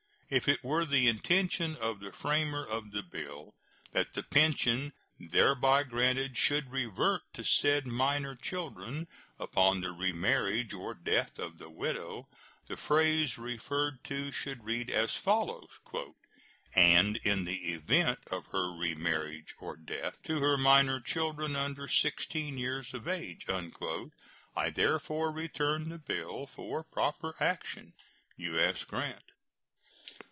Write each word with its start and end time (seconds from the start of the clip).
If 0.33 0.47
it 0.47 0.63
were 0.63 0.85
the 0.85 1.09
intention 1.09 1.75
of 1.75 1.99
the 1.99 2.13
framer 2.13 2.63
of 2.65 2.91
the 2.91 3.03
bill 3.03 3.53
that 3.91 4.13
the 4.13 4.23
pension 4.23 4.93
thereby 5.19 5.83
granted 5.83 6.37
should 6.37 6.71
revert 6.71 7.23
to 7.33 7.43
said 7.43 7.85
minor 7.85 8.37
children 8.37 9.09
upon 9.37 9.81
the 9.81 9.91
remarriage 9.91 10.73
or 10.73 10.93
death 10.93 11.37
of 11.37 11.57
the 11.57 11.69
widow, 11.69 12.29
the 12.67 12.77
phrase 12.77 13.37
referred 13.37 14.05
to 14.05 14.31
should 14.31 14.63
read 14.63 14.89
as 14.89 15.17
follows: 15.17 15.67
"And 16.73 17.17
in 17.17 17.43
the 17.43 17.73
event 17.73 18.19
of 18.27 18.45
her 18.53 18.69
remarriage 18.71 19.53
or 19.59 19.75
death, 19.75 20.23
to 20.23 20.39
her 20.39 20.55
minor 20.55 21.01
children 21.01 21.57
under 21.57 21.89
16 21.89 22.57
years 22.57 22.93
of 22.93 23.05
age." 23.05 23.45
I 23.49 24.69
therefore 24.69 25.33
return 25.33 25.89
the 25.89 25.97
bill 25.97 26.47
for 26.47 26.85
proper 26.85 27.35
action. 27.41 27.91
U.S. 28.37 28.85
GRANT. 28.85 29.25